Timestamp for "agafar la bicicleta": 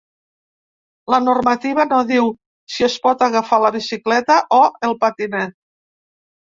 3.29-4.43